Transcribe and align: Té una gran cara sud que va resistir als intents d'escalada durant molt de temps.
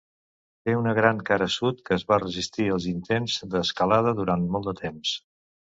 Té 0.69 0.73
una 0.77 0.93
gran 0.99 1.19
cara 1.27 1.47
sud 1.57 1.83
que 1.91 1.99
va 2.13 2.19
resistir 2.25 2.67
als 2.77 2.89
intents 2.95 3.39
d'escalada 3.53 4.19
durant 4.23 4.53
molt 4.57 4.73
de 4.73 4.77
temps. 4.87 5.19